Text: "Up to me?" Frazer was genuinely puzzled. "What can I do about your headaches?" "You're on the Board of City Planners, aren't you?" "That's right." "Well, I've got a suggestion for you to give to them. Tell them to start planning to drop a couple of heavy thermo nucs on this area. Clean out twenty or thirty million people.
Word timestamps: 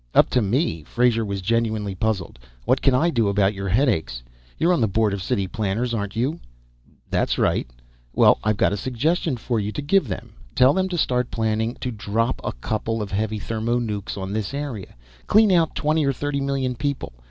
"Up 0.15 0.31
to 0.31 0.41
me?" 0.41 0.81
Frazer 0.81 1.23
was 1.23 1.41
genuinely 1.41 1.93
puzzled. 1.93 2.39
"What 2.65 2.81
can 2.81 2.95
I 2.95 3.11
do 3.11 3.27
about 3.27 3.53
your 3.53 3.69
headaches?" 3.69 4.23
"You're 4.57 4.73
on 4.73 4.81
the 4.81 4.87
Board 4.87 5.13
of 5.13 5.21
City 5.21 5.45
Planners, 5.47 5.93
aren't 5.93 6.15
you?" 6.15 6.39
"That's 7.11 7.37
right." 7.37 7.67
"Well, 8.11 8.39
I've 8.43 8.57
got 8.57 8.73
a 8.73 8.77
suggestion 8.77 9.37
for 9.37 9.59
you 9.59 9.71
to 9.73 9.81
give 9.83 10.05
to 10.05 10.09
them. 10.09 10.33
Tell 10.55 10.73
them 10.73 10.89
to 10.89 10.97
start 10.97 11.29
planning 11.29 11.75
to 11.81 11.91
drop 11.91 12.41
a 12.43 12.53
couple 12.53 12.99
of 13.03 13.11
heavy 13.11 13.37
thermo 13.37 13.77
nucs 13.79 14.17
on 14.17 14.33
this 14.33 14.55
area. 14.55 14.95
Clean 15.27 15.51
out 15.51 15.75
twenty 15.75 16.03
or 16.03 16.13
thirty 16.13 16.41
million 16.41 16.73
people. 16.73 17.13